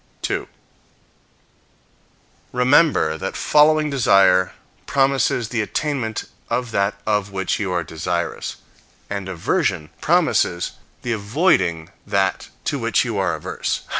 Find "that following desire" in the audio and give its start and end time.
3.19-4.53